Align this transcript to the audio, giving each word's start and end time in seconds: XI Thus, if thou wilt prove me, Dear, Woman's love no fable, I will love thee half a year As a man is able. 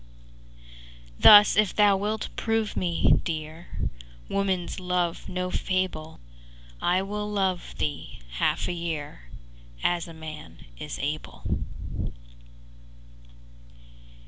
XI 0.01 1.13
Thus, 1.19 1.55
if 1.55 1.75
thou 1.75 1.95
wilt 1.95 2.29
prove 2.35 2.75
me, 2.75 3.21
Dear, 3.23 3.67
Woman's 4.29 4.79
love 4.79 5.29
no 5.29 5.51
fable, 5.51 6.19
I 6.81 7.03
will 7.03 7.29
love 7.29 7.75
thee 7.77 8.17
half 8.39 8.67
a 8.67 8.71
year 8.73 9.29
As 9.83 10.07
a 10.07 10.13
man 10.15 10.65
is 10.79 10.97
able. 10.97 11.43